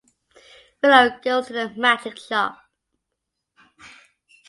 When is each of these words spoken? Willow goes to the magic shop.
Willow 0.81 1.19
goes 1.23 1.45
to 1.45 1.53
the 1.53 1.69
magic 1.77 2.17
shop. 2.17 2.57